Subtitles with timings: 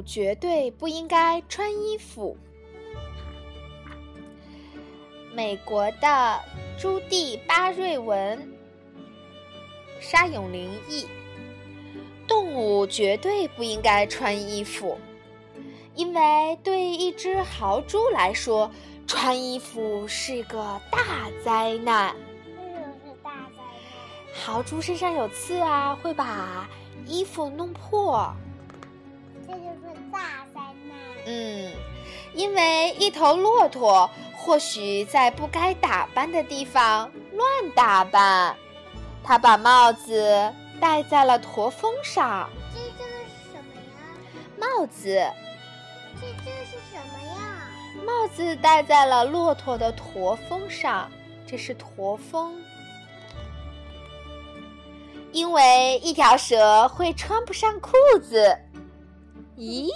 [0.00, 2.34] 物绝对不应该穿衣服。
[5.34, 6.40] 美国的
[6.78, 8.50] 朱蒂巴瑞文、
[10.00, 11.06] 沙永林译。
[12.26, 14.96] 动物绝对不应该穿衣服，
[15.96, 18.70] 因为对一只豪猪来说，
[19.06, 22.14] 穿衣服是个大灾难。
[22.56, 24.44] 为什么是大灾难？
[24.44, 26.68] 豪猪身上有刺啊，会把
[27.04, 28.32] 衣服弄破。
[29.50, 30.96] 这就是大灾难。
[31.26, 31.72] 嗯，
[32.34, 38.56] 因为一头骆驼或许在不该打扮的地方乱打扮，
[39.24, 40.52] 它把帽子。
[40.80, 42.48] 戴在了驼峰上。
[42.72, 44.00] 这这个是什么呀？
[44.56, 45.30] 帽子。
[46.18, 47.68] 这这是什么呀？
[48.06, 51.12] 帽子戴在了骆驼的驼峰上，
[51.46, 52.54] 这是驼峰。
[55.32, 57.92] 因为一条蛇会穿不上裤
[58.22, 58.58] 子。
[59.60, 59.88] 咦，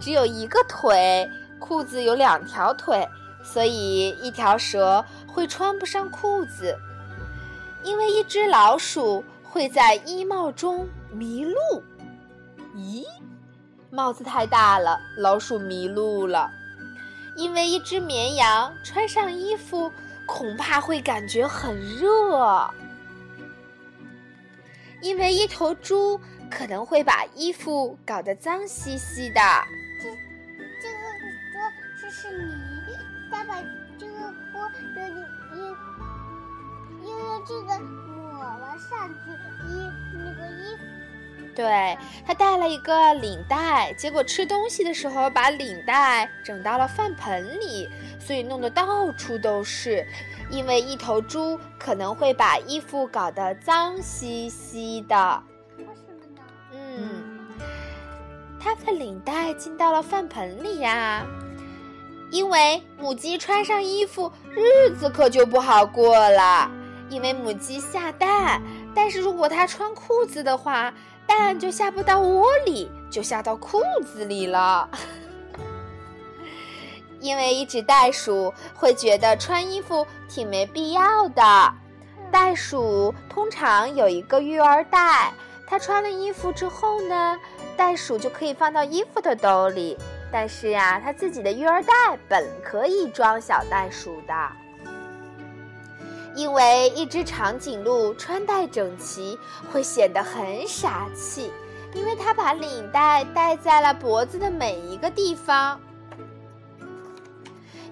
[0.00, 1.28] 只有一个腿，
[1.60, 3.06] 裤子有两条腿，
[3.44, 6.76] 所以一条蛇会穿不上裤子。
[7.84, 9.22] 因为一只老鼠。
[9.54, 11.54] 会在衣帽中迷路？
[12.74, 13.04] 咦，
[13.88, 16.50] 帽子太大了，老鼠迷路了。
[17.36, 19.92] 因为一只绵羊穿上衣服，
[20.26, 22.68] 恐怕会感觉很热。
[25.00, 29.40] 因为一头猪可能会把衣服搞得脏兮兮的。
[30.00, 30.08] 这
[30.82, 30.98] 这个
[31.52, 31.60] 说
[32.00, 32.96] 这是你，
[33.30, 33.56] 再把
[33.98, 34.12] 这个
[34.52, 35.66] 锅又又
[37.02, 38.74] 又用这个抹了。
[38.90, 39.30] 上去
[39.68, 50.04] 衣那个衣服，对他带了一个领带，结果吃东西的时候把领带整到了饭盆里，所以弄得到处都是。
[50.50, 55.42] 因为一头猪可能会把衣服搞得脏兮兮的。
[58.64, 61.26] 他的领带进到了饭盆里呀。
[62.30, 66.70] 因为母鸡穿上衣服，日子可就不好过了。
[67.10, 68.62] 因为母鸡下蛋，
[68.94, 70.92] 但是如果它穿裤子的话，
[71.26, 74.88] 蛋就下不到窝里，就下到裤子里了。
[77.20, 81.72] 因为一只袋鼠会觉得穿衣服挺没必要的，
[82.32, 85.32] 袋鼠通常有一个育儿袋，
[85.66, 87.38] 它穿了衣服之后呢，
[87.76, 89.96] 袋鼠就可以放到衣服的兜里。
[90.30, 91.92] 但是呀，它自己的育儿袋
[92.28, 94.34] 本可以装小袋鼠的。
[96.34, 99.38] 因为一只长颈鹿穿戴整齐
[99.72, 101.52] 会显得很傻气，
[101.94, 105.80] 因为它把领带戴在了脖子的每一个地方。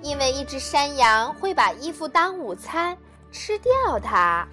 [0.03, 2.99] 因为一只山羊会把衣服当午餐
[3.31, 4.45] 吃掉它。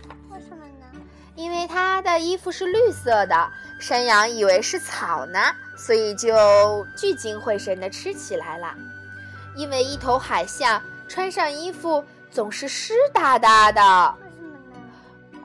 [1.40, 5.40] 因为它的衣服是绿色的，山羊以为是草呢，
[5.78, 8.76] 所以就聚精会神地吃起来了。
[9.56, 12.04] 因为一头海象穿上衣服。
[12.32, 14.52] 总是湿哒哒的，为什么
[15.32, 15.40] 呢？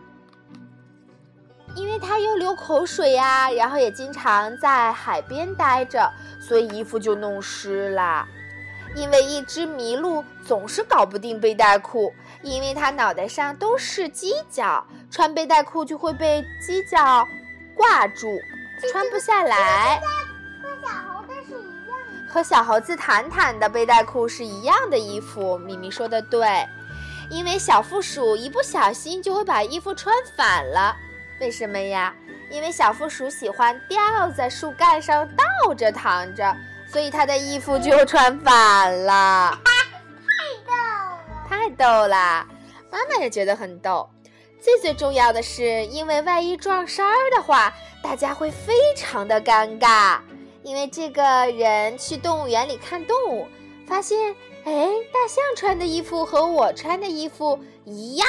[1.75, 8.27] 因为它又流口水呀，然后也经常在海边待着，所以衣服就弄湿了。
[8.95, 12.13] 因为一只麋鹿总是搞不定背带裤，
[12.45, 17.27] 因为它脑袋上都是犄角，穿背带裤就会被犄角
[17.75, 18.39] 挂住，
[18.93, 19.99] 穿不下来。
[20.63, 22.33] 和小猴子是一样的。
[22.33, 25.59] 和小猴子坦坦的背带裤是一样的衣服。
[25.59, 26.47] 咪咪说的对。
[27.31, 30.95] 因为小负鼠一不小心就会把衣服穿反了，
[31.41, 32.15] 为什么呀？
[32.51, 36.55] 因为小负鼠喜欢吊在树干上倒着躺着，
[36.87, 39.59] 所以它的衣服就穿反了。
[41.75, 42.47] 逗啦！
[42.91, 44.09] 妈妈也觉得很逗。
[44.61, 50.19] 最最重要的是，因为万一撞衫儿的话，大家会非常的尴尬。
[50.63, 53.47] 因为这个人去动物园里看动物，
[53.87, 54.35] 发现。
[54.67, 58.27] 哎，大象穿的衣服和我穿的衣服一样，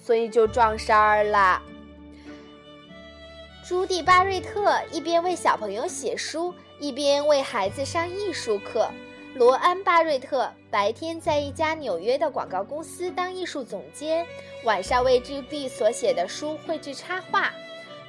[0.00, 1.60] 所以就撞衫儿了。
[3.66, 8.88] 朱迪巴瑞特一边为小朋友写书，一边为孩子上艺术课。
[9.34, 14.26] 罗安巴瑞特白天在一家纽约的广告公司当艺术总监，
[14.64, 17.50] 晚上为朱蒂所写的书绘制插画。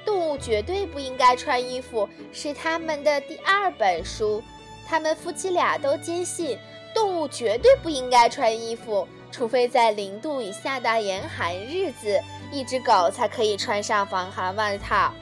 [0.04, 4.42] 动物绝对不应该穿衣服是他们的第二本书。
[4.86, 6.58] 他们夫妻俩都坚信。
[6.92, 12.20] 动物绝对不应该穿衣服，除非在零度以下的严寒日子，
[12.52, 15.12] 一只狗才可以穿上防寒外套。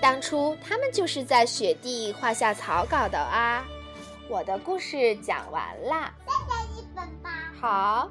[0.00, 3.64] 当初他们就是在雪地画下草稿的啊。
[4.30, 7.52] 我的故事讲完啦，再讲一本吧。
[7.60, 8.08] 好。